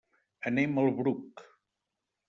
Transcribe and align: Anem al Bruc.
Anem 0.51 0.81
al 0.85 0.91
Bruc. 1.03 1.47